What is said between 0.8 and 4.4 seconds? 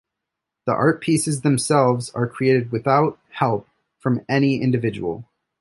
pieces themselves are created without help from